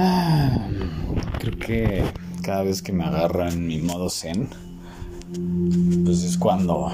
Ah, 0.00 0.68
creo 1.40 1.58
que 1.58 2.04
cada 2.42 2.62
vez 2.62 2.82
que 2.82 2.92
me 2.92 3.02
agarran 3.02 3.66
mi 3.66 3.80
modo 3.80 4.08
zen, 4.08 4.48
pues 6.04 6.22
es 6.22 6.38
cuando, 6.38 6.92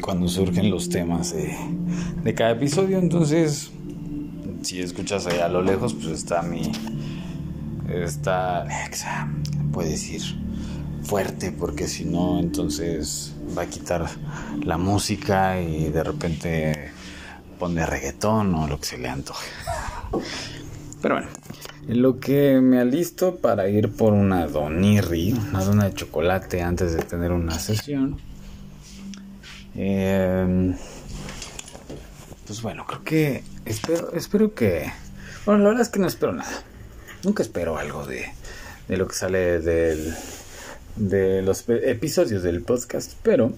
cuando 0.00 0.28
surgen 0.28 0.70
los 0.70 0.88
temas 0.88 1.34
de, 1.34 2.34
cada 2.34 2.52
episodio. 2.52 2.98
Entonces, 2.98 3.72
si 4.62 4.80
escuchas 4.80 5.26
allá 5.26 5.46
a 5.46 5.48
lo 5.48 5.60
lejos, 5.60 5.94
pues 5.94 6.06
está 6.06 6.42
mi. 6.42 6.70
Está 7.88 8.62
Alexa, 8.62 9.28
puede 9.72 9.90
decir 9.90 10.22
fuerte, 11.02 11.50
porque 11.50 11.88
si 11.88 12.04
no, 12.04 12.38
entonces 12.38 13.34
va 13.58 13.62
a 13.62 13.66
quitar 13.66 14.06
la 14.62 14.78
música 14.78 15.60
y 15.60 15.88
de 15.88 16.04
repente 16.04 16.90
pone 17.58 17.84
reggaetón 17.84 18.54
o 18.54 18.68
lo 18.68 18.78
que 18.78 18.86
se 18.86 18.98
le 18.98 19.08
antoje. 19.08 19.48
Pero 21.02 21.14
bueno, 21.14 21.28
en 21.88 22.02
lo 22.02 22.20
que 22.20 22.60
me 22.60 22.78
alisto 22.78 23.36
para 23.36 23.68
ir 23.68 23.90
por 23.90 24.12
una 24.12 24.46
donirri, 24.46 25.32
una 25.32 25.64
dona 25.64 25.84
de 25.84 25.94
chocolate 25.94 26.62
antes 26.62 26.92
de 26.92 27.02
tener 27.02 27.32
una 27.32 27.58
sesión. 27.58 28.18
Eh, 29.74 30.74
pues 32.46 32.62
bueno, 32.62 32.86
creo 32.86 33.04
que 33.04 33.44
espero, 33.64 34.12
espero 34.14 34.54
que... 34.54 34.92
Bueno, 35.46 35.62
la 35.62 35.68
verdad 35.70 35.82
es 35.82 35.88
que 35.88 36.00
no 36.00 36.06
espero 36.06 36.32
nada. 36.32 36.62
Nunca 37.24 37.42
espero 37.42 37.78
algo 37.78 38.06
de, 38.06 38.26
de 38.88 38.96
lo 38.96 39.06
que 39.06 39.14
sale 39.14 39.60
del, 39.60 40.14
de 40.96 41.42
los 41.42 41.64
episodios 41.68 42.42
del 42.42 42.62
podcast, 42.62 43.12
pero 43.22 43.52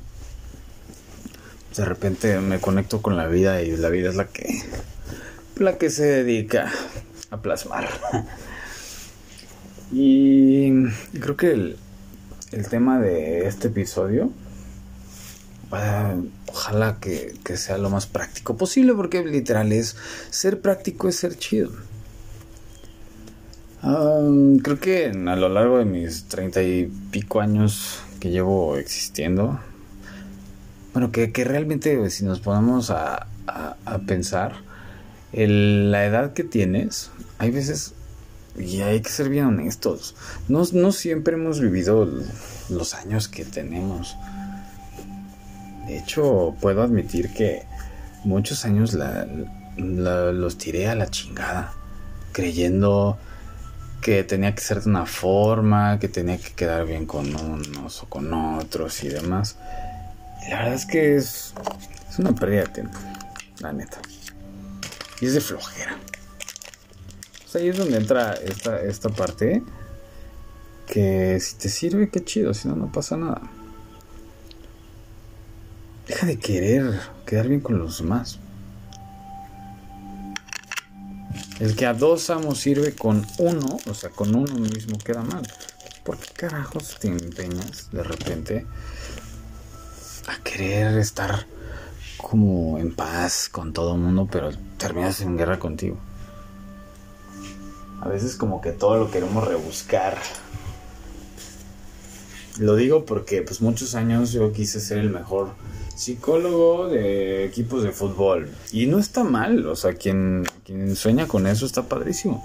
de 1.76 1.84
repente 1.84 2.38
me 2.40 2.60
conecto 2.60 3.00
con 3.00 3.16
la 3.16 3.26
vida 3.26 3.62
y 3.62 3.76
la 3.76 3.88
vida 3.88 4.10
es 4.10 4.16
la 4.16 4.26
que 4.26 4.62
la 5.56 5.78
que 5.78 5.90
se 5.90 6.04
dedica 6.04 6.70
a 7.30 7.42
plasmar. 7.42 7.88
y 9.92 10.84
creo 11.20 11.36
que 11.36 11.52
el, 11.52 11.76
el 12.52 12.68
tema 12.68 12.98
de 13.00 13.46
este 13.46 13.68
episodio 13.68 14.30
ojalá 16.46 16.98
que, 17.00 17.34
sea 17.56 17.78
lo 17.78 17.90
más 17.90 18.06
práctico 18.06 18.56
posible, 18.56 18.94
porque 18.94 19.24
literal 19.24 19.72
es 19.72 19.96
ser 20.30 20.60
práctico 20.60 21.08
es 21.08 21.16
ser 21.16 21.36
chido. 21.36 21.70
creo 23.80 24.78
que 24.80 25.06
a 25.06 25.36
lo 25.36 25.48
largo 25.48 25.78
de 25.78 25.84
mis 25.84 26.24
treinta 26.24 26.62
y 26.62 26.90
pico 27.10 27.40
años 27.40 28.00
que 28.20 28.30
llevo 28.30 28.76
existiendo, 28.76 29.60
bueno, 30.92 31.10
que, 31.10 31.30
realmente 31.44 32.10
si 32.10 32.24
nos 32.24 32.40
ponemos 32.40 32.90
a, 32.90 33.28
pensar, 34.06 34.56
la 35.32 36.04
edad 36.04 36.32
que 36.32 36.44
tienes, 36.44 37.10
hay 37.38 37.50
veces, 37.50 37.94
y 38.58 38.82
hay 38.82 39.00
que 39.00 39.08
ser 39.08 39.28
bien 39.28 39.46
honestos, 39.46 40.14
no, 40.48 40.62
no 40.72 40.92
siempre 40.92 41.34
hemos 41.34 41.60
vivido 41.60 42.08
los 42.68 42.94
años 42.94 43.28
que 43.28 43.44
tenemos. 43.44 44.16
De 45.86 45.98
hecho, 45.98 46.54
puedo 46.60 46.82
admitir 46.82 47.32
que 47.32 47.64
muchos 48.24 48.64
años 48.64 48.96
los 49.76 50.58
tiré 50.58 50.88
a 50.88 50.94
la 50.94 51.08
chingada, 51.08 51.72
creyendo 52.32 53.18
que 54.00 54.24
tenía 54.24 54.54
que 54.54 54.60
ser 54.60 54.82
de 54.82 54.90
una 54.90 55.06
forma, 55.06 55.98
que 55.98 56.08
tenía 56.08 56.36
que 56.36 56.52
quedar 56.52 56.86
bien 56.86 57.06
con 57.06 57.34
unos 57.34 58.02
o 58.02 58.06
con 58.08 58.32
otros 58.34 59.02
y 59.04 59.08
demás. 59.08 59.56
Y 60.46 60.50
la 60.50 60.58
verdad 60.58 60.74
es 60.74 60.86
que 60.86 61.16
es, 61.16 61.54
es 62.10 62.18
una 62.18 62.34
pérdida 62.34 62.62
de 62.62 62.68
tiempo, 62.68 62.98
la 63.60 63.72
neta. 63.72 63.98
Y 65.22 65.26
es 65.26 65.34
de 65.34 65.40
flojera. 65.40 65.96
Sea, 67.46 67.60
ahí 67.60 67.68
es 67.68 67.78
donde 67.78 67.96
entra 67.96 68.34
esta, 68.34 68.82
esta 68.82 69.08
parte 69.08 69.62
que 70.88 71.38
si 71.38 71.54
te 71.54 71.68
sirve, 71.68 72.10
qué 72.10 72.24
chido, 72.24 72.52
si 72.52 72.66
no, 72.66 72.74
no 72.74 72.90
pasa 72.90 73.16
nada. 73.16 73.40
Deja 76.08 76.26
de 76.26 76.40
querer 76.40 77.00
quedar 77.24 77.46
bien 77.46 77.60
con 77.60 77.78
los 77.78 77.98
demás. 77.98 78.40
El 81.60 81.76
que 81.76 81.86
a 81.86 81.94
dos 81.94 82.28
amos 82.30 82.58
sirve 82.58 82.92
con 82.96 83.24
uno, 83.38 83.78
o 83.88 83.94
sea, 83.94 84.10
con 84.10 84.34
uno 84.34 84.56
mismo 84.56 84.98
queda 84.98 85.22
mal. 85.22 85.48
¿Por 86.02 86.18
qué 86.18 86.32
carajos 86.32 86.98
te 86.98 87.06
empeñas 87.06 87.90
de 87.92 88.02
repente 88.02 88.66
a 90.26 90.42
querer 90.42 90.98
estar 90.98 91.46
como 92.22 92.78
en 92.78 92.94
paz 92.94 93.48
con 93.50 93.72
todo 93.72 93.94
el 93.94 94.00
mundo, 94.00 94.28
pero 94.30 94.50
terminas 94.78 95.20
en 95.20 95.36
guerra 95.36 95.58
contigo? 95.58 95.98
A 98.00 98.08
veces 98.08 98.36
como 98.36 98.60
que 98.60 98.72
todo 98.72 98.96
lo 98.96 99.10
queremos 99.10 99.46
rebuscar. 99.46 100.16
Lo 102.58 102.76
digo 102.76 103.04
porque 103.04 103.42
pues 103.42 103.60
muchos 103.60 103.94
años 103.94 104.32
yo 104.32 104.52
quise 104.52 104.80
ser 104.80 104.98
el 104.98 105.10
mejor 105.10 105.50
psicólogo 105.94 106.88
de 106.88 107.44
equipos 107.44 107.82
de 107.82 107.92
fútbol. 107.92 108.50
Y 108.72 108.86
no 108.86 108.98
está 108.98 109.24
mal, 109.24 109.66
o 109.66 109.76
sea, 109.76 109.94
quien, 109.94 110.44
quien 110.64 110.96
sueña 110.96 111.28
con 111.28 111.46
eso 111.46 111.66
está 111.66 111.82
padrísimo. 111.84 112.44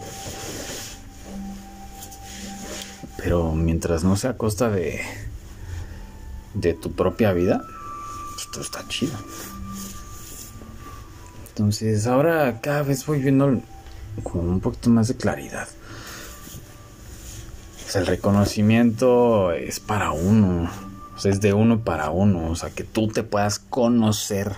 Pero 3.18 3.54
mientras 3.54 4.04
no 4.04 4.16
sea 4.16 4.32
a 4.32 4.38
costa 4.38 4.70
de, 4.70 5.02
de 6.54 6.74
tu 6.74 6.92
propia 6.92 7.34
vida, 7.34 7.62
pues 8.36 8.52
todo 8.52 8.62
está 8.62 8.88
chido. 8.88 9.14
Entonces 11.58 12.06
ahora 12.06 12.60
cada 12.62 12.84
vez 12.84 13.06
voy 13.06 13.20
viendo 13.20 13.62
con 14.24 14.48
un 14.48 14.60
poquito 14.60 14.90
más 14.90 15.08
de 15.08 15.16
claridad. 15.16 15.68
el 17.96 18.06
reconocimiento 18.06 19.52
es 19.54 19.80
para 19.80 20.12
uno 20.12 20.70
o 21.18 21.20
sea, 21.20 21.32
es 21.32 21.42
de 21.42 21.54
uno 21.54 21.80
para 21.80 22.12
uno. 22.12 22.52
O 22.52 22.56
sea, 22.56 22.70
que 22.70 22.84
tú 22.84 23.08
te 23.08 23.24
puedas 23.24 23.58
conocer. 23.58 24.52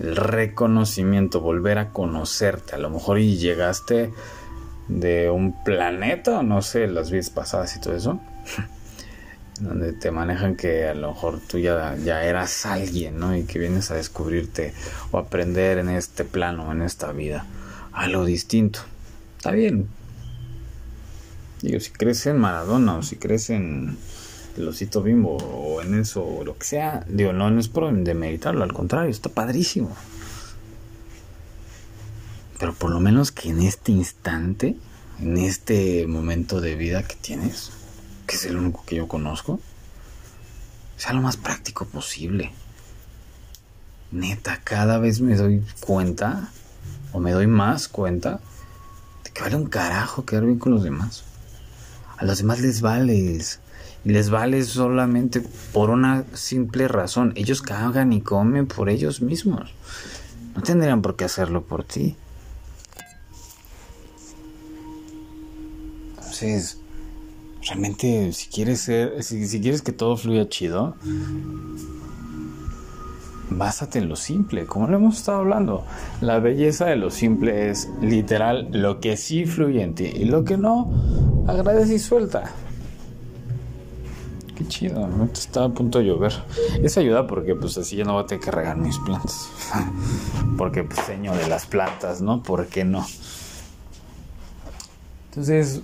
El 0.00 0.16
reconocimiento, 0.16 1.40
volver 1.40 1.78
a 1.78 1.90
conocerte. 1.90 2.74
A 2.74 2.78
lo 2.78 2.90
mejor 2.90 3.20
y 3.20 3.36
llegaste 3.36 4.12
de 4.88 5.30
un 5.30 5.62
planeta, 5.64 6.42
no 6.42 6.62
sé, 6.62 6.88
las 6.88 7.10
vidas 7.10 7.30
pasadas 7.30 7.76
y 7.76 7.80
todo 7.80 7.94
eso. 7.94 8.20
Donde 9.60 9.92
te 9.92 10.10
manejan 10.10 10.56
que 10.56 10.86
a 10.86 10.94
lo 10.94 11.12
mejor 11.12 11.40
tú 11.40 11.58
ya, 11.58 11.96
ya 11.96 12.24
eras 12.24 12.66
alguien, 12.66 13.18
¿no? 13.18 13.36
Y 13.36 13.44
que 13.44 13.58
vienes 13.58 13.90
a 13.90 13.94
descubrirte 13.94 14.72
o 15.10 15.18
aprender 15.18 15.78
en 15.78 15.88
este 15.88 16.24
plano, 16.24 16.70
en 16.72 16.82
esta 16.82 17.12
vida, 17.12 17.46
algo 17.92 18.24
distinto. 18.24 18.80
Está 19.36 19.52
bien. 19.52 19.88
Digo, 21.62 21.80
si 21.80 21.90
crees 21.90 22.24
en 22.26 22.38
Maradona 22.38 22.96
o 22.96 23.02
si 23.02 23.16
crees 23.16 23.50
en 23.50 23.96
el 24.56 25.02
bimbo 25.02 25.36
o 25.36 25.82
en 25.82 25.94
eso 25.94 26.24
o 26.24 26.44
lo 26.44 26.56
que 26.58 26.64
sea, 26.64 27.04
digo, 27.08 27.32
no, 27.32 27.50
no 27.50 27.60
es 27.60 27.68
por 27.68 27.92
demeritarlo, 27.92 28.64
al 28.64 28.72
contrario, 28.72 29.10
está 29.10 29.28
padrísimo. 29.28 29.96
Pero 32.58 32.74
por 32.74 32.90
lo 32.90 33.00
menos 33.00 33.30
que 33.30 33.50
en 33.50 33.62
este 33.62 33.92
instante, 33.92 34.76
en 35.20 35.36
este 35.36 36.06
momento 36.06 36.60
de 36.60 36.74
vida 36.74 37.04
que 37.04 37.14
tienes, 37.14 37.70
que 38.28 38.36
es 38.36 38.44
el 38.44 38.56
único 38.56 38.84
que 38.84 38.94
yo 38.94 39.08
conozco, 39.08 39.58
sea 40.96 41.14
lo 41.14 41.22
más 41.22 41.36
práctico 41.36 41.86
posible. 41.86 42.52
Neta, 44.12 44.60
cada 44.62 44.98
vez 44.98 45.20
me 45.20 45.34
doy 45.34 45.64
cuenta, 45.80 46.50
o 47.12 47.20
me 47.20 47.32
doy 47.32 47.46
más 47.46 47.88
cuenta, 47.88 48.40
de 49.24 49.30
que 49.30 49.40
vale 49.40 49.56
un 49.56 49.66
carajo 49.66 50.26
quedar 50.26 50.44
bien 50.44 50.58
con 50.58 50.72
los 50.72 50.82
demás. 50.84 51.24
A 52.18 52.24
los 52.24 52.38
demás 52.38 52.60
les 52.60 52.82
vales 52.82 53.60
les 54.04 54.30
vale 54.30 54.62
solamente 54.64 55.42
por 55.72 55.90
una 55.90 56.24
simple 56.34 56.88
razón. 56.88 57.32
Ellos 57.34 57.62
cagan 57.62 58.12
y 58.12 58.20
comen 58.20 58.66
por 58.66 58.88
ellos 58.88 59.20
mismos. 59.20 59.74
No 60.54 60.62
tendrían 60.62 61.02
por 61.02 61.16
qué 61.16 61.24
hacerlo 61.24 61.64
por 61.64 61.84
ti. 61.84 62.16
Entonces, 66.16 66.78
realmente 67.68 68.32
si 68.32 68.48
quieres 68.48 68.80
ser, 68.80 69.22
si, 69.22 69.60
quieres 69.60 69.82
que 69.82 69.92
todo 69.92 70.16
fluya 70.16 70.48
chido, 70.48 70.96
básate 73.50 73.98
en 73.98 74.08
lo 74.08 74.16
simple, 74.16 74.66
como 74.66 74.86
lo 74.88 74.96
hemos 74.96 75.18
estado 75.18 75.38
hablando. 75.38 75.84
La 76.20 76.38
belleza 76.38 76.86
de 76.86 76.96
lo 76.96 77.10
simple 77.10 77.70
es 77.70 77.88
literal 78.00 78.68
lo 78.72 79.00
que 79.00 79.16
sí 79.16 79.46
fluye 79.46 79.82
en 79.82 79.94
ti 79.94 80.04
y 80.04 80.24
lo 80.24 80.44
que 80.44 80.56
no, 80.56 80.90
agradece 81.46 81.94
y 81.94 81.98
suelta. 81.98 82.50
Qué 84.56 84.66
chido, 84.66 85.06
¿no? 85.06 85.28
Estaba 85.32 85.66
a 85.66 85.68
punto 85.68 86.00
de 86.00 86.06
llover. 86.06 86.32
Eso 86.82 86.98
ayuda 86.98 87.28
porque 87.28 87.54
pues 87.54 87.78
así 87.78 87.94
ya 87.94 88.04
no 88.04 88.14
voy 88.14 88.24
a 88.24 88.26
tener 88.26 88.44
que 88.44 88.50
regar 88.50 88.76
mis 88.76 88.98
plantas. 88.98 89.48
porque 90.58 90.82
pues 90.82 90.98
seño 91.06 91.32
de 91.34 91.46
las 91.46 91.66
plantas, 91.66 92.20
¿no? 92.20 92.42
¿Por 92.42 92.66
qué 92.66 92.84
no? 92.84 93.06
Entonces, 95.30 95.82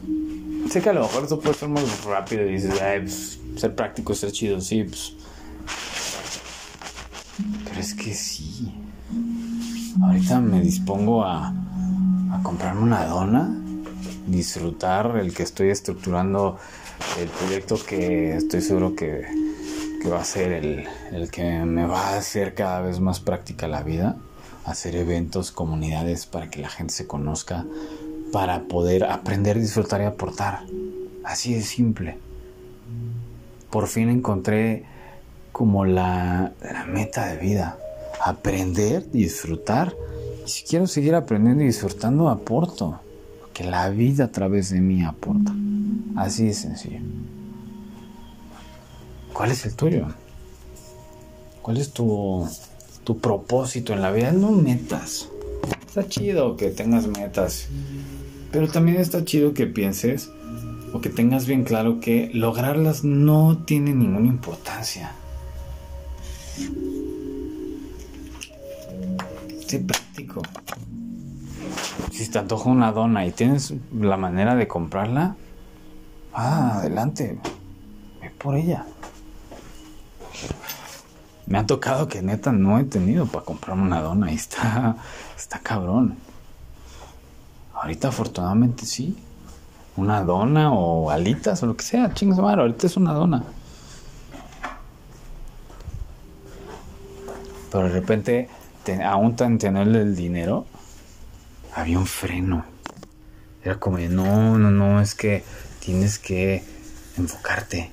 sé 0.70 0.80
que 0.80 0.90
a 0.90 0.92
lo 0.92 1.02
mejor 1.02 1.24
esto 1.24 1.40
puede 1.40 1.54
ser 1.54 1.68
muy 1.68 1.82
rápido 2.06 2.44
y 2.46 2.52
dices, 2.52 2.80
Ay, 2.80 3.00
pues, 3.00 3.38
ser 3.56 3.74
práctico, 3.74 4.14
ser 4.14 4.32
chido, 4.32 4.60
sí, 4.60 4.84
pues. 4.84 5.14
Pero 7.64 7.80
es 7.80 7.94
que 7.94 8.14
sí. 8.14 8.74
Ahorita 10.02 10.40
me 10.40 10.60
dispongo 10.60 11.24
a, 11.24 11.48
a 11.48 12.40
comprarme 12.42 12.82
una 12.82 13.04
dona, 13.06 13.56
disfrutar 14.26 15.16
el 15.18 15.32
que 15.34 15.42
estoy 15.42 15.70
estructurando 15.70 16.58
el 17.18 17.28
proyecto 17.28 17.76
que 17.84 18.36
estoy 18.36 18.60
seguro 18.60 18.94
que, 18.94 19.24
que 20.02 20.08
va 20.08 20.20
a 20.20 20.24
ser 20.24 20.52
el, 20.52 20.84
el 21.12 21.30
que 21.30 21.60
me 21.64 21.86
va 21.86 22.08
a 22.08 22.18
hacer 22.18 22.54
cada 22.54 22.80
vez 22.80 23.00
más 23.00 23.20
práctica 23.20 23.68
la 23.68 23.82
vida, 23.82 24.16
hacer 24.64 24.96
eventos, 24.96 25.52
comunidades 25.52 26.26
para 26.26 26.50
que 26.50 26.60
la 26.60 26.68
gente 26.68 26.92
se 26.92 27.06
conozca, 27.06 27.64
para 28.34 28.64
poder 28.64 29.04
aprender, 29.04 29.60
disfrutar 29.60 30.00
y 30.00 30.06
aportar. 30.06 30.64
Así 31.22 31.54
de 31.54 31.62
simple. 31.62 32.18
Por 33.70 33.86
fin 33.86 34.08
encontré 34.08 34.82
como 35.52 35.84
la, 35.84 36.52
la 36.60 36.84
meta 36.84 37.26
de 37.26 37.36
vida. 37.36 37.78
Aprender, 38.20 39.08
disfrutar. 39.08 39.94
Y 40.44 40.50
si 40.50 40.64
quiero 40.64 40.88
seguir 40.88 41.14
aprendiendo 41.14 41.62
y 41.62 41.66
disfrutando, 41.66 42.28
aporto. 42.28 42.98
Que 43.52 43.62
la 43.62 43.88
vida 43.90 44.24
a 44.24 44.32
través 44.32 44.70
de 44.70 44.80
mí 44.80 45.04
aporta. 45.04 45.54
Así 46.16 46.46
de 46.46 46.54
sencillo. 46.54 46.98
¿Cuál 49.32 49.52
es 49.52 49.64
el 49.64 49.76
tuyo? 49.76 50.08
¿Cuál 51.62 51.76
es 51.76 51.92
tu, 51.92 52.48
tu 53.04 53.16
propósito 53.16 53.92
en 53.92 54.02
la 54.02 54.10
vida? 54.10 54.32
No 54.32 54.50
metas. 54.50 55.28
Está 55.86 56.08
chido 56.08 56.56
que 56.56 56.70
tengas 56.70 57.06
metas. 57.06 57.68
Pero 58.54 58.68
también 58.68 59.00
está 59.00 59.24
chido 59.24 59.52
que 59.52 59.66
pienses 59.66 60.30
o 60.92 61.00
que 61.00 61.10
tengas 61.10 61.44
bien 61.44 61.64
claro 61.64 61.98
que 61.98 62.30
lograrlas 62.32 63.02
no 63.02 63.58
tiene 63.64 63.92
ninguna 63.92 64.28
importancia. 64.28 65.10
Sé 69.66 69.80
práctico. 69.80 70.40
Si 72.12 72.28
te 72.28 72.38
antoja 72.38 72.70
una 72.70 72.92
dona 72.92 73.26
y 73.26 73.32
tienes 73.32 73.74
la 73.92 74.16
manera 74.16 74.54
de 74.54 74.68
comprarla, 74.68 75.34
ah, 76.32 76.78
adelante, 76.78 77.36
ve 78.22 78.30
por 78.38 78.54
ella. 78.54 78.86
Me 81.46 81.58
ha 81.58 81.66
tocado 81.66 82.06
que 82.06 82.22
neta 82.22 82.52
no 82.52 82.78
he 82.78 82.84
tenido 82.84 83.26
para 83.26 83.44
comprarme 83.44 83.82
una 83.82 84.00
dona 84.00 84.30
y 84.30 84.36
está, 84.36 84.96
está 85.36 85.58
cabrón. 85.58 86.16
Ahorita 87.84 88.08
afortunadamente 88.08 88.86
sí. 88.86 89.14
Una 89.98 90.22
dona 90.22 90.72
o 90.72 91.10
alitas 91.10 91.62
o 91.62 91.66
lo 91.66 91.76
que 91.76 91.84
sea, 91.84 92.14
chingas 92.14 92.38
madre, 92.38 92.62
ahorita 92.62 92.86
es 92.86 92.96
una 92.96 93.12
dona. 93.12 93.44
Pero 97.70 97.84
de 97.84 97.90
repente, 97.90 98.48
aún 99.04 99.36
tan 99.36 99.58
tenerle 99.58 100.00
el 100.00 100.16
dinero, 100.16 100.64
había 101.74 101.98
un 101.98 102.06
freno. 102.06 102.64
Era 103.62 103.78
como 103.78 103.98
no, 103.98 104.56
no, 104.56 104.70
no, 104.70 105.02
es 105.02 105.14
que 105.14 105.44
tienes 105.80 106.18
que 106.18 106.64
enfocarte, 107.18 107.92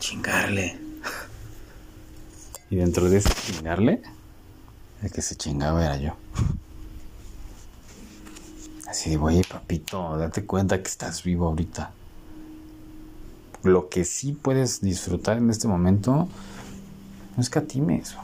chingarle. 0.00 0.78
Y 2.70 2.76
dentro 2.76 3.10
de 3.10 3.18
ese 3.18 3.28
chingarle, 3.28 4.00
el 5.02 5.12
que 5.12 5.20
se 5.20 5.36
chingaba 5.36 5.84
era 5.84 5.98
yo. 5.98 6.16
Así 8.86 9.10
de, 9.10 9.16
oye, 9.16 9.42
papito, 9.48 10.16
date 10.18 10.44
cuenta 10.44 10.82
que 10.82 10.88
estás 10.88 11.22
vivo 11.22 11.46
ahorita. 11.46 11.92
Lo 13.62 13.88
que 13.88 14.04
sí 14.04 14.32
puedes 14.32 14.82
disfrutar 14.82 15.38
en 15.38 15.48
este 15.48 15.68
momento, 15.68 16.28
no 17.36 17.42
escatimes. 17.42 18.14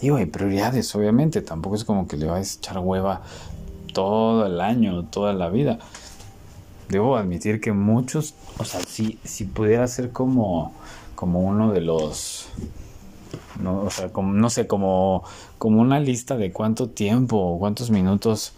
Digo, 0.00 0.16
hay 0.16 0.26
prioridades, 0.26 0.94
obviamente. 0.94 1.42
Tampoco 1.42 1.76
es 1.76 1.84
como 1.84 2.08
que 2.08 2.16
le 2.16 2.26
vas 2.26 2.56
a 2.56 2.58
echar 2.58 2.78
hueva 2.78 3.22
todo 3.92 4.46
el 4.46 4.60
año, 4.60 5.04
toda 5.04 5.32
la 5.32 5.48
vida. 5.48 5.78
Debo 6.88 7.16
admitir 7.16 7.60
que 7.60 7.72
muchos, 7.72 8.34
o 8.58 8.64
sea, 8.64 8.80
si, 8.80 9.20
si 9.22 9.44
pudiera 9.44 9.86
ser 9.86 10.10
como, 10.10 10.72
como 11.14 11.40
uno 11.40 11.70
de 11.70 11.82
los 11.82 12.48
no, 13.60 13.82
o 13.82 13.90
sea, 13.90 14.12
como, 14.12 14.32
no 14.32 14.50
sé, 14.50 14.66
como, 14.66 15.24
como 15.58 15.80
una 15.80 16.00
lista 16.00 16.36
de 16.36 16.52
cuánto 16.52 16.88
tiempo 16.90 17.36
o 17.36 17.58
cuántos 17.58 17.90
minutos 17.90 18.52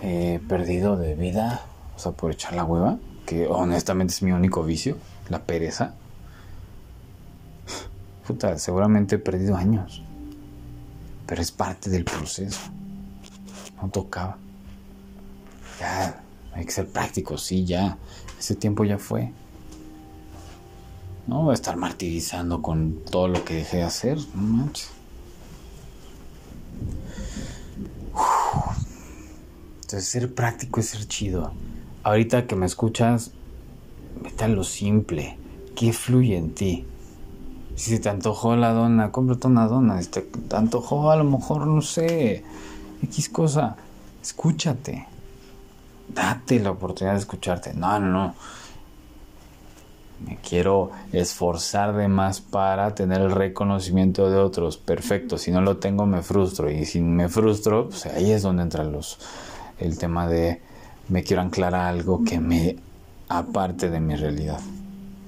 he 0.00 0.40
perdido 0.48 0.96
de 0.96 1.14
vida, 1.14 1.62
o 1.96 1.98
sea, 1.98 2.12
por 2.12 2.32
echar 2.32 2.54
la 2.54 2.64
hueva, 2.64 2.98
que 3.26 3.46
honestamente 3.46 4.12
es 4.12 4.22
mi 4.22 4.32
único 4.32 4.62
vicio, 4.62 4.96
la 5.28 5.42
pereza. 5.42 5.94
Puta, 8.26 8.58
seguramente 8.58 9.16
he 9.16 9.18
perdido 9.18 9.56
años, 9.56 10.02
pero 11.26 11.42
es 11.42 11.50
parte 11.50 11.90
del 11.90 12.04
proceso. 12.04 12.60
No 13.82 13.88
tocaba. 13.88 14.38
Ya, 15.80 16.22
hay 16.54 16.64
que 16.64 16.70
ser 16.70 16.88
práctico, 16.88 17.36
sí, 17.36 17.64
ya. 17.64 17.98
Ese 18.38 18.54
tiempo 18.54 18.84
ya 18.84 18.98
fue. 18.98 19.32
No 21.26 21.42
voy 21.42 21.52
a 21.52 21.54
estar 21.54 21.76
martirizando 21.76 22.60
con 22.60 23.00
todo 23.10 23.28
lo 23.28 23.44
que 23.44 23.54
dejé 23.54 23.78
de 23.78 23.82
hacer. 23.84 24.18
No 24.34 24.42
manches. 24.42 24.90
Entonces, 29.76 30.04
ser 30.04 30.34
práctico 30.34 30.80
es 30.80 30.86
ser 30.90 31.08
chido. 31.08 31.52
Ahorita 32.02 32.46
que 32.46 32.56
me 32.56 32.66
escuchas, 32.66 33.30
vete 34.22 34.44
a 34.44 34.48
lo 34.48 34.64
simple. 34.64 35.38
¿Qué 35.74 35.92
fluye 35.94 36.36
en 36.36 36.54
ti? 36.54 36.84
Si 37.74 37.98
te 37.98 38.10
antojó 38.10 38.54
la 38.56 38.72
dona, 38.72 39.10
cómprate 39.10 39.46
una 39.46 39.66
dona. 39.66 40.02
Si 40.02 40.08
te 40.08 40.26
antojó 40.54 41.10
a 41.10 41.16
lo 41.16 41.24
mejor, 41.24 41.66
no 41.66 41.80
sé, 41.80 42.44
X 43.02 43.30
cosa, 43.30 43.76
escúchate. 44.22 45.06
Date 46.08 46.60
la 46.60 46.72
oportunidad 46.72 47.14
de 47.14 47.20
escucharte. 47.20 47.72
No, 47.72 47.98
no, 47.98 48.06
no 48.08 48.34
me 50.24 50.38
quiero 50.38 50.90
esforzar 51.12 51.94
de 51.94 52.08
más 52.08 52.40
para 52.40 52.94
tener 52.94 53.20
el 53.20 53.30
reconocimiento 53.30 54.30
de 54.30 54.38
otros. 54.38 54.76
Perfecto, 54.76 55.38
si 55.38 55.50
no 55.50 55.60
lo 55.60 55.76
tengo 55.76 56.06
me 56.06 56.22
frustro 56.22 56.70
y 56.70 56.84
si 56.84 57.00
me 57.00 57.28
frustro, 57.28 57.88
pues 57.88 58.06
ahí 58.06 58.30
es 58.32 58.42
donde 58.42 58.62
entra 58.62 58.84
los 58.84 59.18
el 59.78 59.98
tema 59.98 60.28
de 60.28 60.60
me 61.08 61.22
quiero 61.22 61.42
anclar 61.42 61.74
a 61.74 61.88
algo 61.88 62.24
que 62.24 62.40
me 62.40 62.76
aparte 63.28 63.90
de 63.90 64.00
mi 64.00 64.16
realidad. 64.16 64.60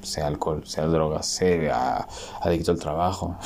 Sea 0.02 0.26
alcohol, 0.28 0.62
sea 0.66 0.86
drogas, 0.86 1.26
sea 1.26 2.06
adicto 2.40 2.72
al 2.72 2.78
trabajo. 2.78 3.36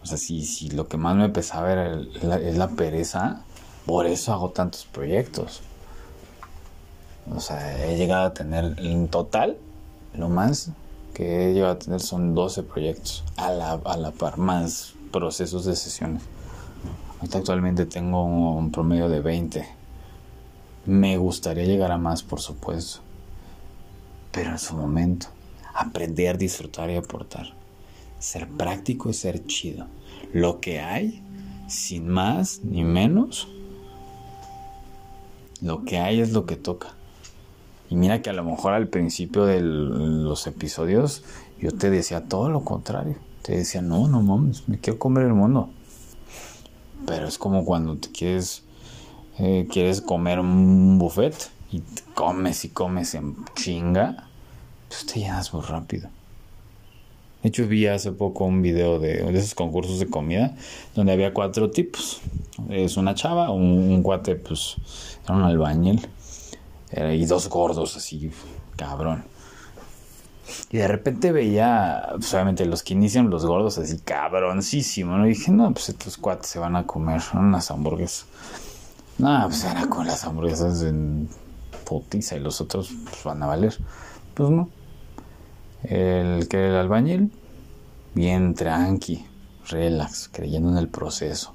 O 0.00 0.06
sea, 0.06 0.16
si, 0.16 0.46
si 0.46 0.70
lo 0.70 0.86
que 0.86 0.96
más 0.96 1.16
me 1.16 1.28
pesaba 1.28 1.72
era 1.72 2.00
es 2.38 2.56
la 2.56 2.68
pereza, 2.68 3.42
por 3.84 4.06
eso 4.06 4.32
hago 4.32 4.50
tantos 4.50 4.86
proyectos. 4.86 5.60
O 7.34 7.40
sea, 7.40 7.86
he 7.86 7.96
llegado 7.96 8.26
a 8.26 8.34
tener 8.34 8.74
en 8.78 9.08
total, 9.08 9.56
lo 10.14 10.28
más 10.28 10.70
que 11.14 11.50
he 11.50 11.54
llegado 11.54 11.72
a 11.72 11.78
tener 11.78 12.00
son 12.00 12.34
12 12.34 12.62
proyectos 12.62 13.24
a 13.36 13.50
la, 13.50 13.72
a 13.72 13.96
la 13.96 14.10
par, 14.12 14.38
más 14.38 14.94
procesos 15.12 15.64
de 15.64 15.76
sesiones. 15.76 16.22
Actualmente 17.20 17.86
tengo 17.86 18.24
un 18.24 18.70
promedio 18.70 19.08
de 19.08 19.20
20. 19.20 19.66
Me 20.86 21.18
gustaría 21.18 21.64
llegar 21.64 21.90
a 21.90 21.98
más, 21.98 22.22
por 22.22 22.40
supuesto. 22.40 23.00
Pero 24.30 24.50
en 24.50 24.58
su 24.58 24.76
momento, 24.76 25.26
aprender, 25.74 26.38
disfrutar 26.38 26.90
y 26.90 26.96
aportar. 26.96 27.52
Ser 28.20 28.48
práctico 28.48 29.10
y 29.10 29.14
ser 29.14 29.44
chido. 29.46 29.86
Lo 30.32 30.60
que 30.60 30.80
hay, 30.80 31.22
sin 31.66 32.08
más 32.08 32.60
ni 32.62 32.84
menos, 32.84 33.48
lo 35.60 35.84
que 35.84 35.98
hay 35.98 36.20
es 36.20 36.32
lo 36.32 36.46
que 36.46 36.56
toca. 36.56 36.94
Y 37.90 37.96
mira 37.96 38.20
que 38.20 38.30
a 38.30 38.34
lo 38.34 38.44
mejor 38.44 38.74
al 38.74 38.88
principio 38.88 39.46
de 39.46 39.60
los 39.60 40.46
episodios 40.46 41.24
yo 41.60 41.72
te 41.72 41.90
decía 41.90 42.24
todo 42.24 42.50
lo 42.50 42.64
contrario. 42.64 43.16
Te 43.42 43.56
decía, 43.56 43.80
no, 43.80 44.08
no 44.08 44.20
mames, 44.20 44.68
me 44.68 44.78
quiero 44.78 44.98
comer 44.98 45.24
el 45.24 45.32
mundo. 45.32 45.70
Pero 47.06 47.26
es 47.26 47.38
como 47.38 47.64
cuando 47.64 47.96
te 47.96 48.10
quieres, 48.10 48.62
eh, 49.38 49.66
quieres 49.70 50.02
comer 50.02 50.38
un 50.38 50.98
buffet 50.98 51.50
y 51.72 51.82
comes 52.14 52.64
y 52.64 52.68
comes 52.68 53.14
en 53.14 53.36
chinga, 53.54 54.28
pues 54.88 55.06
te 55.06 55.20
llenas 55.20 55.54
muy 55.54 55.62
rápido. 55.62 56.10
De 57.42 57.48
hecho, 57.48 57.66
vi 57.66 57.86
hace 57.86 58.12
poco 58.12 58.44
un 58.44 58.62
video 58.62 58.98
de, 58.98 59.26
esos 59.38 59.54
concursos 59.54 60.00
de 60.00 60.08
comida 60.08 60.56
donde 60.94 61.12
había 61.12 61.32
cuatro 61.32 61.70
tipos. 61.70 62.20
Es 62.68 62.96
una 62.96 63.14
chava, 63.14 63.50
un, 63.50 63.62
un 63.64 64.02
cuate, 64.02 64.34
pues 64.34 64.76
era 65.24 65.34
un 65.34 65.42
albañil 65.42 66.06
y 66.92 67.24
dos 67.26 67.48
gordos 67.48 67.96
así, 67.96 68.30
cabrón. 68.76 69.24
Y 70.70 70.78
de 70.78 70.88
repente 70.88 71.32
veía, 71.32 72.08
pues, 72.12 72.32
obviamente 72.34 72.64
los 72.64 72.82
que 72.82 72.94
inician 72.94 73.30
los 73.30 73.44
gordos 73.44 73.78
así, 73.78 73.98
cabroncísimo, 73.98 75.16
¿no? 75.16 75.26
Y 75.26 75.30
dije, 75.30 75.50
no, 75.50 75.72
pues 75.72 75.90
estos 75.90 76.16
cuates 76.16 76.48
se 76.48 76.58
van 76.58 76.76
a 76.76 76.86
comer 76.86 77.20
unas 77.34 77.70
hamburguesas. 77.70 78.26
No, 79.18 79.44
pues 79.46 79.64
era 79.64 79.86
con 79.88 80.06
las 80.06 80.24
hamburguesas 80.24 80.82
en 80.82 81.28
putiza 81.84 82.36
y 82.36 82.40
los 82.40 82.60
otros 82.60 82.90
pues, 83.04 83.24
van 83.24 83.42
a 83.42 83.46
valer. 83.46 83.76
Pues 84.34 84.50
no. 84.50 84.68
El 85.82 86.48
que 86.48 86.58
era 86.58 86.68
el 86.68 86.76
albañil, 86.76 87.32
bien 88.14 88.54
tranqui, 88.54 89.24
relax, 89.68 90.28
creyendo 90.32 90.70
en 90.70 90.78
el 90.78 90.88
proceso. 90.88 91.54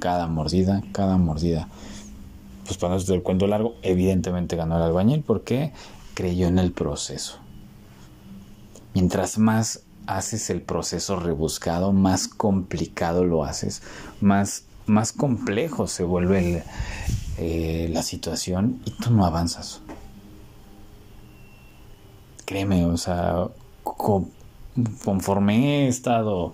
Cada 0.00 0.26
mordida, 0.26 0.82
cada 0.92 1.16
mordida. 1.16 1.68
Pues 2.70 2.78
para 2.78 2.94
no 2.94 3.14
el 3.14 3.24
cuento 3.24 3.48
largo, 3.48 3.74
evidentemente 3.82 4.54
ganó 4.54 4.76
el 4.76 4.82
albañil 4.84 5.24
porque 5.24 5.72
creyó 6.14 6.46
en 6.46 6.60
el 6.60 6.70
proceso. 6.70 7.38
Mientras 8.94 9.38
más 9.38 9.82
haces 10.06 10.50
el 10.50 10.62
proceso 10.62 11.16
rebuscado, 11.16 11.92
más 11.92 12.28
complicado 12.28 13.24
lo 13.24 13.42
haces, 13.42 13.82
más, 14.20 14.66
más 14.86 15.10
complejo 15.10 15.88
se 15.88 16.04
vuelve 16.04 16.62
eh, 17.38 17.90
la 17.92 18.04
situación 18.04 18.80
y 18.84 18.92
tú 18.92 19.10
no 19.10 19.26
avanzas. 19.26 19.80
Créeme, 22.44 22.86
o 22.86 22.96
sea, 22.96 23.48
conforme 25.04 25.86
he 25.86 25.88
estado 25.88 26.52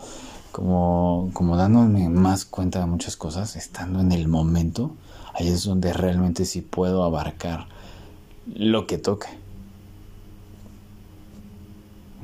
como, 0.51 1.29
como 1.35 1.59
dándome 1.59 2.09
más 2.09 2.47
cuenta 2.47 2.81
de 2.81 2.87
muchas 2.87 3.19
cosas, 3.19 3.55
estando 3.55 4.01
en 4.01 4.13
el 4.13 4.29
momento, 4.29 4.97
ahí 5.37 5.49
es 5.49 5.65
donde 5.65 5.93
realmente 5.93 6.47
sí 6.47 6.63
puedo 6.63 7.05
abarcar 7.05 7.67
lo 8.55 8.87
que 8.87 8.97
toque. 8.97 9.29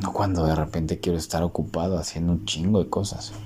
No 0.01 0.13
cuando 0.13 0.47
de 0.47 0.55
repente 0.55 0.99
quiero 0.99 1.19
estar 1.19 1.43
ocupado 1.43 1.99
haciendo 1.99 2.33
un 2.33 2.47
chingo 2.47 2.83
de 2.83 2.89
cosas. 2.89 3.33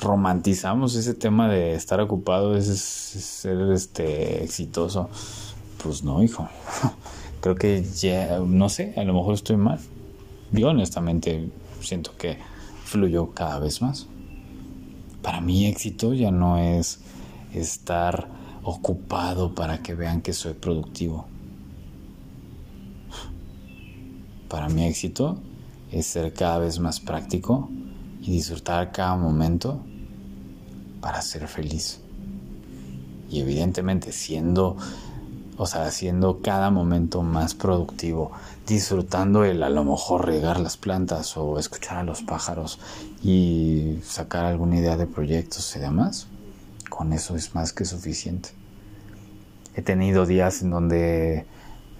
Romantizamos 0.00 0.94
ese 0.94 1.12
tema 1.12 1.48
de 1.48 1.74
estar 1.74 2.00
ocupado, 2.00 2.56
es, 2.56 2.66
ser 2.68 3.72
este 3.72 4.42
exitoso. 4.42 5.10
Pues 5.82 6.02
no, 6.02 6.22
hijo. 6.22 6.48
Creo 7.40 7.54
que 7.54 7.84
ya, 7.84 8.38
no 8.38 8.68
sé, 8.68 8.94
a 8.96 9.04
lo 9.04 9.12
mejor 9.12 9.34
estoy 9.34 9.56
mal. 9.56 9.78
Yo 10.52 10.68
honestamente 10.68 11.50
siento 11.80 12.16
que 12.16 12.38
fluyo 12.84 13.32
cada 13.32 13.58
vez 13.58 13.82
más. 13.82 14.06
Para 15.20 15.40
mí 15.40 15.66
éxito 15.66 16.14
ya 16.14 16.30
no 16.30 16.58
es 16.58 17.00
estar 17.52 18.28
ocupado 18.62 19.54
para 19.54 19.82
que 19.82 19.94
vean 19.94 20.20
que 20.20 20.32
soy 20.32 20.54
productivo 20.54 21.26
Para 24.48 24.70
mi 24.70 24.86
éxito 24.86 25.36
es 25.92 26.06
ser 26.06 26.32
cada 26.32 26.58
vez 26.58 26.80
más 26.80 27.00
práctico 27.00 27.68
y 28.22 28.32
disfrutar 28.32 28.92
cada 28.92 29.14
momento 29.14 29.80
para 31.02 31.20
ser 31.20 31.46
feliz. 31.48 32.00
Y 33.30 33.40
evidentemente 33.40 34.10
siendo, 34.10 34.76
o 35.58 35.66
sea, 35.66 35.84
haciendo 35.84 36.40
cada 36.40 36.70
momento 36.70 37.22
más 37.22 37.54
productivo, 37.54 38.32
disfrutando 38.66 39.44
el 39.44 39.62
a 39.62 39.68
lo 39.68 39.84
mejor 39.84 40.24
regar 40.24 40.60
las 40.60 40.78
plantas 40.78 41.36
o 41.36 41.58
escuchar 41.58 41.98
a 41.98 42.04
los 42.04 42.22
pájaros 42.22 42.78
y 43.22 43.98
sacar 44.02 44.46
alguna 44.46 44.78
idea 44.78 44.96
de 44.96 45.06
proyectos 45.06 45.76
y 45.76 45.78
demás, 45.78 46.26
con 46.88 47.12
eso 47.12 47.36
es 47.36 47.54
más 47.54 47.72
que 47.72 47.84
suficiente. 47.84 48.50
He 49.74 49.82
tenido 49.82 50.26
días 50.26 50.62
en 50.62 50.70
donde 50.70 51.46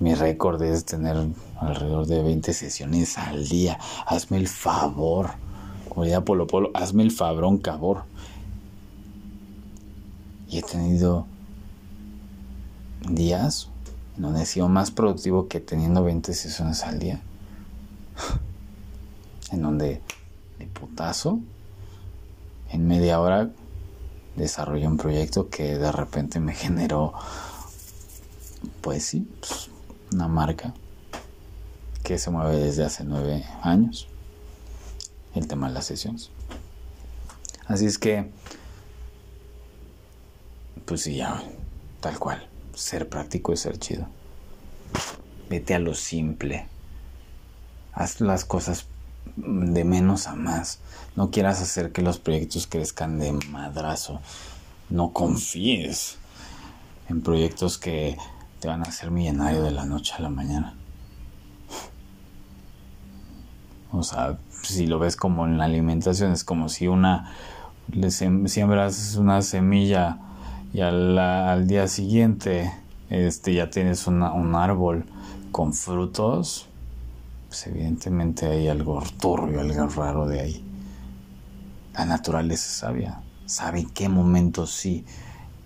mi 0.01 0.15
récord 0.15 0.63
es 0.63 0.85
tener 0.85 1.17
alrededor 1.61 2.07
de 2.07 2.23
20 2.23 2.53
sesiones 2.53 3.19
al 3.19 3.49
día. 3.49 3.79
Hazme 4.07 4.37
el 4.37 4.49
favor. 4.49 5.31
Diría 5.97 6.25
Polo 6.25 6.47
Polo, 6.47 6.71
hazme 6.75 7.03
el 7.03 7.11
fabrón 7.11 7.59
cabor. 7.59 8.05
Y 10.49 10.59
he 10.59 10.63
tenido 10.63 11.27
días 13.09 13.69
en 14.17 14.23
donde 14.23 14.43
he 14.43 14.47
sido 14.47 14.69
más 14.69 14.91
productivo 14.91 15.49
que 15.49 15.61
teniendo 15.61 16.05
20 16.05 16.33
sesiones 16.35 16.85
al 16.85 16.99
día. 16.99 17.21
en 19.51 19.63
donde 19.63 20.01
de 20.59 20.67
putazo, 20.67 21.41
en 22.71 22.87
media 22.87 23.21
hora, 23.21 23.51
desarrollé 24.39 24.87
un 24.87 24.97
proyecto 24.97 25.49
que 25.51 25.77
de 25.77 25.93
repente 25.93 26.41
me 26.41 26.55
generó, 26.55 27.13
pues 28.81 29.05
sí, 29.05 29.29
una 30.13 30.29
marca 30.29 30.75
que 32.03 32.19
se 32.19 32.31
mueve 32.31 32.57
desde 32.57 32.85
hace 32.85 33.05
nueve 33.05 33.45
años. 33.63 34.09
El 35.35 35.47
tema 35.47 35.69
de 35.69 35.75
las 35.75 35.85
sesiones. 35.85 36.31
Así 37.67 37.85
es 37.85 37.99
que, 37.99 38.31
pues 40.87 41.03
sí, 41.03 41.17
ya, 41.17 41.43
tal 42.01 42.19
cual. 42.19 42.49
Ser 42.75 43.09
práctico 43.09 43.53
es 43.53 43.61
ser 43.61 43.79
chido. 43.79 44.07
Vete 45.51 45.75
a 45.75 45.79
lo 45.79 45.95
simple. 45.95 46.67
Haz 47.93 48.21
las 48.21 48.45
cosas 48.45 48.87
de 49.37 49.85
menos 49.85 50.27
a 50.27 50.35
más. 50.35 50.81
No 51.17 51.31
quieras 51.31 51.61
hacer 51.61 51.93
que 51.93 52.03
los 52.03 52.19
proyectos 52.19 52.67
crezcan 52.67 53.19
de 53.19 53.33
madrazo. 53.33 54.21
No 54.91 55.13
confíes 55.13 56.19
en 57.09 57.23
proyectos 57.23 57.79
que 57.79 58.17
te 58.61 58.69
van 58.69 58.81
a 58.81 58.89
hacer 58.89 59.11
millonario 59.11 59.63
de 59.63 59.71
la 59.71 59.85
noche 59.85 60.15
a 60.17 60.23
la 60.23 60.29
mañana. 60.29 60.75
O 63.93 64.03
sea, 64.03 64.39
si 64.63 64.87
lo 64.87 64.99
ves 64.99 65.17
como 65.17 65.47
en 65.47 65.59
la 65.59 65.65
alimentación, 65.65 66.33
es 66.33 66.45
como 66.45 66.69
si 66.69 66.89
una 66.89 67.33
le 67.91 68.11
siembras 68.11 69.17
una 69.17 69.41
semilla 69.41 70.19
y 70.75 70.83
al, 70.83 71.67
día 71.67 71.89
siguiente 71.89 72.71
este, 73.09 73.55
ya 73.55 73.71
tienes 73.71 74.07
un 74.07 74.23
árbol 74.55 75.07
con 75.53 75.73
frutos, 75.73 76.69
pues 77.49 77.67
evidentemente 77.67 78.47
hay 78.47 78.69
algo 78.69 79.03
turbio, 79.19 79.61
algo 79.61 79.89
raro 79.89 80.27
de 80.27 80.41
ahí. 80.41 80.65
La 81.95 82.05
naturaleza 82.05 82.69
sabia, 82.69 83.23
sabe 83.47 83.81
en 83.81 83.91
qué 83.91 84.09
momento 84.09 84.67
sí 84.67 85.05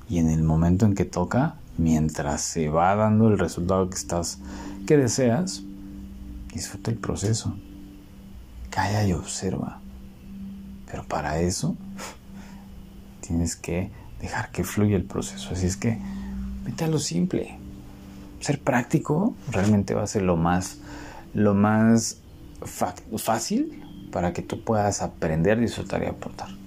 y 0.08 0.18
en 0.18 0.30
el 0.30 0.42
momento 0.42 0.86
en 0.86 0.94
que 0.94 1.04
toca 1.04 1.56
mientras 1.76 2.42
se 2.42 2.68
va 2.68 2.94
dando 2.94 3.28
el 3.28 3.38
resultado 3.38 3.88
que 3.90 3.96
estás 3.96 4.38
que 4.86 4.96
deseas, 4.96 5.62
disfruta 6.52 6.90
el 6.90 6.98
proceso. 6.98 7.56
Calla 8.70 9.04
y 9.04 9.12
observa. 9.12 9.80
Pero 10.86 11.04
para 11.04 11.40
eso 11.40 11.76
tienes 13.20 13.56
que 13.56 13.90
dejar 14.20 14.50
que 14.50 14.64
fluya 14.64 14.96
el 14.96 15.04
proceso. 15.04 15.50
Así 15.52 15.66
es 15.66 15.76
que 15.76 15.98
vete 16.64 16.84
a 16.84 16.88
lo 16.88 16.98
simple. 16.98 17.58
Ser 18.40 18.60
práctico 18.60 19.34
realmente 19.50 19.94
va 19.94 20.02
a 20.02 20.06
ser 20.06 20.22
lo 20.22 20.36
más 20.36 20.78
lo 21.34 21.54
más 21.54 22.18
fácil 22.64 23.82
para 24.12 24.32
que 24.32 24.42
tú 24.42 24.62
puedas 24.64 25.02
aprender, 25.02 25.58
disfrutar 25.58 26.02
y 26.02 26.06
aportar. 26.06 26.61